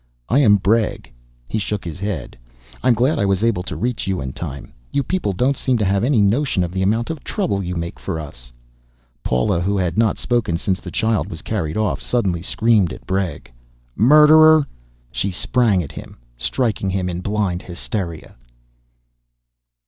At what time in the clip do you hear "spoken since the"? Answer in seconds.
10.17-10.89